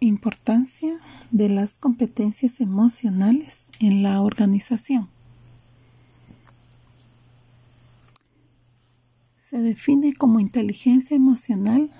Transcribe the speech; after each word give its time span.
Importancia 0.00 0.96
de 1.30 1.50
las 1.50 1.78
competencias 1.78 2.62
emocionales 2.62 3.68
en 3.80 4.02
la 4.02 4.22
organización. 4.22 5.08
Se 9.36 9.58
define 9.58 10.14
como 10.14 10.40
inteligencia 10.40 11.14
emocional 11.14 11.90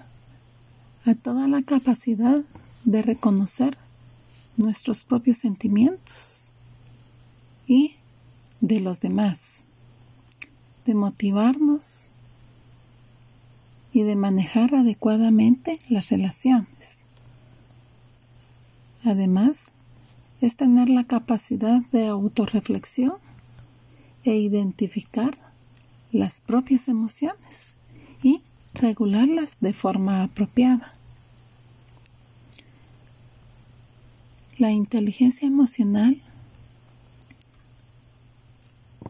a 1.04 1.14
toda 1.14 1.46
la 1.46 1.60
capacidad 1.62 2.40
de 2.85 3.03
reconocer 3.03 3.76
nuestros 4.56 5.04
propios 5.04 5.37
sentimientos 5.37 6.53
y 7.67 7.96
de 8.62 8.80
los 8.80 9.01
demás, 9.01 9.64
de 10.87 10.94
motivarnos 10.94 12.10
y 13.92 14.04
de 14.04 14.17
manejar 14.17 14.74
adecuadamente 14.74 15.78
las 15.88 16.10
relaciones. 16.10 16.98
Además, 19.04 19.72
es 20.40 20.56
tener 20.56 20.88
la 20.90 21.04
capacidad 21.04 21.80
de 21.92 22.09
autorreflexión 22.09 23.14
e 24.24 24.36
identificar 24.36 25.30
las 26.12 26.40
propias 26.40 26.88
emociones 26.88 27.74
y 28.23 28.42
regularlas 28.74 29.59
de 29.60 29.73
forma 29.73 30.23
apropiada. 30.23 30.95
La 34.59 34.70
inteligencia 34.70 35.48
emocional 35.48 36.20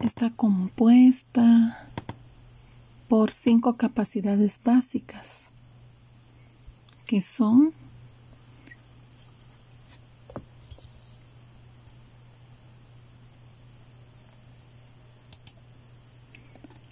está 0.01 0.30
compuesta 0.30 1.91
por 3.09 3.33
cinco 3.33 3.77
capacidades 3.77 4.61
básicas 4.63 5.49
que 7.07 7.21
son 7.21 7.75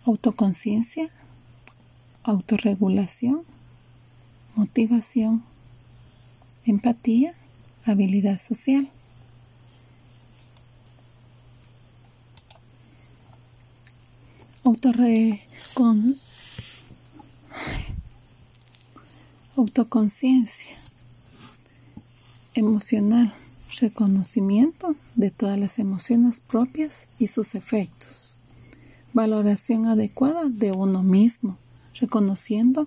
autoconciencia, 0.04 1.10
autorregulación, 2.22 3.42
motivación, 4.54 5.44
empatía, 6.64 7.32
habilidad 7.84 8.38
social. 8.38 8.91
Autoconciencia 19.56 20.76
emocional, 22.54 23.34
reconocimiento 23.80 24.94
de 25.14 25.30
todas 25.30 25.58
las 25.58 25.78
emociones 25.78 26.41
propias 26.41 27.08
y 27.19 27.28
sus 27.28 27.54
efectos 27.54 28.38
valoración 29.19 29.86
adecuada 29.86 30.48
de 30.48 30.70
uno 30.70 31.02
mismo, 31.02 31.58
reconociendo 32.00 32.86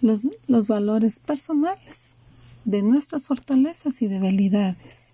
los, 0.00 0.28
los 0.48 0.66
valores 0.66 1.20
personales 1.20 2.14
de 2.64 2.82
nuestras 2.82 3.28
fortalezas 3.28 4.02
y 4.02 4.08
debilidades. 4.08 5.12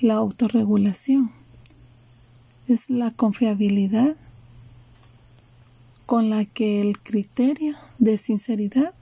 La 0.00 0.14
autorregulación 0.14 1.30
es 2.66 2.90
la 2.90 3.12
confiabilidad 3.12 4.16
con 6.06 6.28
la 6.28 6.44
que 6.44 6.80
el 6.80 6.98
criterio 6.98 7.76
de 8.00 8.18
sinceridad 8.18 8.94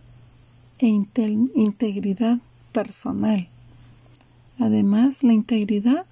e 0.78 0.88
integridad 0.88 2.38
personal. 2.72 3.48
Además, 4.58 5.24
la 5.24 5.32
integridad 5.32 6.04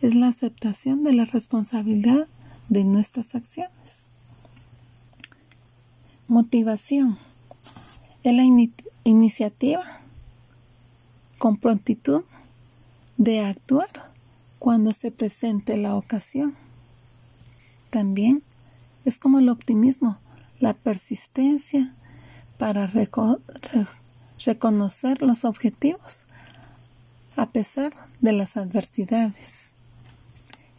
es 0.00 0.14
la 0.14 0.28
aceptación 0.28 1.02
de 1.02 1.12
la 1.12 1.24
responsabilidad 1.24 2.28
de 2.68 2.84
nuestras 2.84 3.34
acciones. 3.34 4.06
Motivación. 6.26 7.18
Es 8.22 8.34
la 8.34 8.42
iniciativa 9.04 9.84
con 11.38 11.56
prontitud 11.56 12.24
de 13.16 13.40
actuar 13.40 14.12
cuando 14.58 14.92
se 14.92 15.10
presente 15.10 15.76
la 15.76 15.94
ocasión. 15.94 16.56
También 17.90 18.42
es 19.04 19.18
como 19.18 19.38
el 19.38 19.48
optimismo, 19.48 20.18
la 20.60 20.74
persistencia 20.74 21.94
para 22.58 22.86
reconocer 22.86 23.86
los 25.22 25.44
objetivos 25.44 26.26
a 27.36 27.50
pesar 27.50 27.92
de 28.20 28.32
las 28.32 28.56
adversidades. 28.56 29.76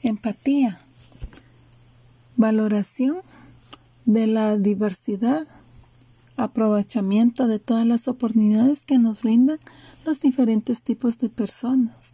Empatía 0.03 0.79
Valoración 2.39 3.17
de 4.05 4.25
la 4.25 4.57
diversidad. 4.57 5.45
Aprovechamiento 6.37 7.47
de 7.47 7.59
todas 7.59 7.85
las 7.85 8.07
oportunidades 8.07 8.85
que 8.85 8.97
nos 8.97 9.23
brindan 9.23 9.59
los 10.05 10.21
diferentes 10.21 10.81
tipos 10.81 11.17
de 11.17 11.27
personas 11.27 12.13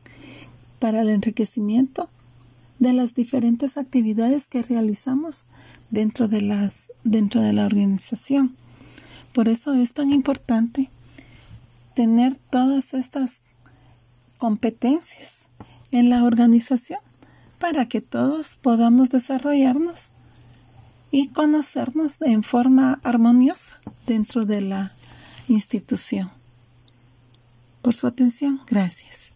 para 0.80 1.02
el 1.02 1.10
enriquecimiento 1.10 2.10
de 2.80 2.94
las 2.94 3.14
diferentes 3.14 3.78
actividades 3.78 4.50
que 4.50 4.64
realizamos 4.64 5.46
dentro 5.92 6.28
de 6.28 6.42
las 6.42 6.92
dentro 7.04 7.44
de 7.44 7.54
la 7.54 7.68
organización. 7.68 8.56
Por 9.32 9.48
eso 9.48 9.76
es 9.76 9.94
tan 9.94 10.10
importante 10.10 10.90
tener 11.94 12.36
todas 12.50 12.96
estas 12.96 13.44
competencias 14.40 15.50
en 15.92 16.10
la 16.10 16.24
organización 16.24 17.00
para 17.60 17.88
que 17.88 18.02
todos 18.02 18.56
podamos 18.56 19.10
desarrollarnos 19.10 20.14
y 21.12 21.30
conocernos 21.30 22.22
en 22.22 22.44
forma 22.44 23.00
armoniosa 23.04 23.80
dentro 24.06 24.46
de 24.46 24.62
la 24.62 24.94
institución. 25.48 26.32
Por 27.82 27.94
su 27.94 28.08
atención, 28.08 28.62
gracias. 28.68 29.35